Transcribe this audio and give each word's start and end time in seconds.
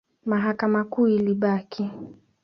Mahakama 0.25 0.83
Kuu 0.83 1.07
ilibaki. 1.07 1.91